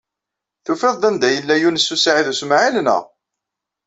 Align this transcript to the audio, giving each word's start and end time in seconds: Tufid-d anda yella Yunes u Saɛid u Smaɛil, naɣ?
Tufid-d 0.65 1.03
anda 1.09 1.27
yella 1.35 1.55
Yunes 1.57 1.87
u 1.95 1.97
Saɛid 1.99 2.27
u 2.31 2.35
Smaɛil, 2.39 2.75
naɣ? 2.81 3.03